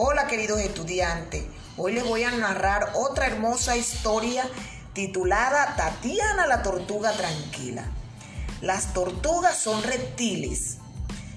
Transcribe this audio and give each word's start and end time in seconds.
Hola 0.00 0.28
queridos 0.28 0.60
estudiantes, 0.60 1.42
hoy 1.76 1.92
les 1.92 2.04
voy 2.04 2.22
a 2.22 2.30
narrar 2.30 2.92
otra 2.94 3.26
hermosa 3.26 3.76
historia 3.76 4.48
titulada 4.92 5.74
Tatiana 5.74 6.46
la 6.46 6.62
tortuga 6.62 7.10
tranquila. 7.14 7.84
Las 8.60 8.94
tortugas 8.94 9.58
son 9.58 9.82
reptiles. 9.82 10.76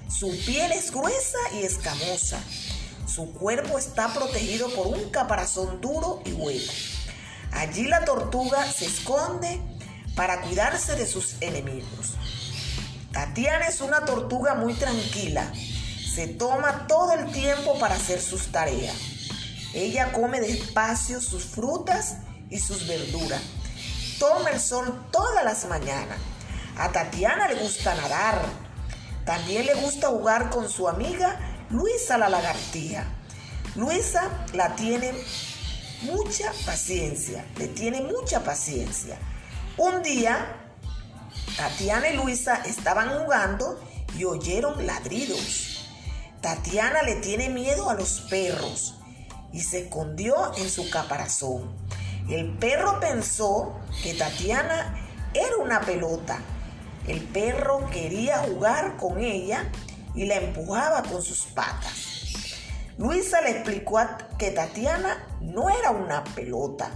Su 0.08 0.28
piel 0.46 0.70
es 0.70 0.92
gruesa 0.92 1.38
y 1.54 1.64
escamosa. 1.64 2.38
Su 3.04 3.32
cuerpo 3.32 3.78
está 3.78 4.14
protegido 4.14 4.72
por 4.76 4.86
un 4.86 5.10
caparazón 5.10 5.80
duro 5.80 6.22
y 6.24 6.30
hueco. 6.30 6.72
Allí 7.50 7.88
la 7.88 8.04
tortuga 8.04 8.64
se 8.70 8.86
esconde 8.86 9.60
para 10.14 10.40
cuidarse 10.42 10.94
de 10.94 11.08
sus 11.08 11.34
enemigos. 11.40 12.14
Tatiana 13.10 13.66
es 13.66 13.80
una 13.80 14.04
tortuga 14.04 14.54
muy 14.54 14.74
tranquila 14.74 15.52
se 16.14 16.26
toma 16.26 16.86
todo 16.86 17.14
el 17.14 17.32
tiempo 17.32 17.78
para 17.78 17.94
hacer 17.94 18.20
sus 18.20 18.52
tareas. 18.52 18.96
Ella 19.72 20.12
come 20.12 20.40
despacio 20.40 21.20
sus 21.20 21.44
frutas 21.44 22.16
y 22.50 22.58
sus 22.58 22.86
verduras. 22.86 23.40
Toma 24.18 24.50
el 24.50 24.60
sol 24.60 25.06
todas 25.10 25.44
las 25.44 25.64
mañanas. 25.64 26.18
A 26.76 26.92
Tatiana 26.92 27.48
le 27.48 27.54
gusta 27.54 27.94
nadar. 27.94 28.42
También 29.24 29.64
le 29.66 29.74
gusta 29.74 30.08
jugar 30.08 30.50
con 30.50 30.68
su 30.68 30.88
amiga 30.88 31.38
Luisa 31.70 32.18
la 32.18 32.28
lagartija. 32.28 33.04
Luisa 33.76 34.28
la 34.52 34.76
tiene 34.76 35.14
mucha 36.02 36.52
paciencia, 36.66 37.46
le 37.56 37.68
tiene 37.68 38.02
mucha 38.02 38.44
paciencia. 38.44 39.16
Un 39.78 40.02
día, 40.02 40.56
Tatiana 41.56 42.08
y 42.08 42.16
Luisa 42.16 42.56
estaban 42.66 43.08
jugando 43.08 43.80
y 44.18 44.24
oyeron 44.24 44.86
ladridos. 44.86 45.71
Tatiana 46.42 47.02
le 47.02 47.14
tiene 47.14 47.50
miedo 47.50 47.88
a 47.88 47.94
los 47.94 48.22
perros 48.22 48.96
y 49.52 49.60
se 49.60 49.82
escondió 49.82 50.52
en 50.56 50.68
su 50.68 50.90
caparazón. 50.90 51.72
El 52.28 52.58
perro 52.58 52.98
pensó 52.98 53.78
que 54.02 54.14
Tatiana 54.14 55.08
era 55.32 55.56
una 55.58 55.80
pelota. 55.82 56.40
El 57.06 57.20
perro 57.20 57.88
quería 57.92 58.38
jugar 58.38 58.96
con 58.96 59.20
ella 59.20 59.70
y 60.16 60.24
la 60.26 60.34
empujaba 60.34 61.04
con 61.04 61.22
sus 61.22 61.44
patas. 61.44 62.56
Luisa 62.98 63.40
le 63.40 63.50
explicó 63.50 64.00
que 64.36 64.50
Tatiana 64.50 65.24
no 65.40 65.70
era 65.70 65.92
una 65.92 66.24
pelota, 66.24 66.90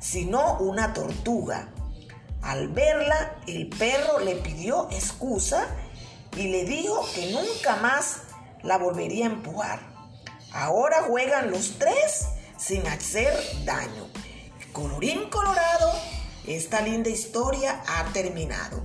sino 0.00 0.58
una 0.58 0.92
tortuga. 0.92 1.68
Al 2.42 2.66
verla, 2.66 3.36
el 3.46 3.68
perro 3.68 4.18
le 4.18 4.34
pidió 4.34 4.88
excusa 4.90 5.68
y 6.36 6.48
le 6.48 6.64
dijo 6.64 7.06
que 7.14 7.30
nunca 7.30 7.76
más 7.76 8.25
la 8.66 8.78
volvería 8.78 9.26
a 9.26 9.30
empujar. 9.30 9.80
Ahora 10.52 11.02
juegan 11.02 11.50
los 11.50 11.78
tres 11.78 12.28
sin 12.58 12.86
hacer 12.86 13.32
daño. 13.64 14.08
Colorín 14.72 15.30
colorado, 15.30 15.92
esta 16.46 16.80
linda 16.82 17.08
historia 17.08 17.82
ha 17.86 18.04
terminado. 18.12 18.82